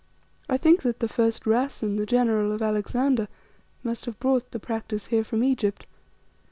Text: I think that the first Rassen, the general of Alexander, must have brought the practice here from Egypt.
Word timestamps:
I 0.49 0.57
think 0.57 0.81
that 0.81 0.97
the 0.99 1.07
first 1.07 1.43
Rassen, 1.43 1.95
the 1.97 2.07
general 2.07 2.51
of 2.53 2.61
Alexander, 2.63 3.27
must 3.83 4.05
have 4.07 4.19
brought 4.19 4.49
the 4.49 4.59
practice 4.59 5.05
here 5.13 5.23
from 5.23 5.43
Egypt. 5.43 5.85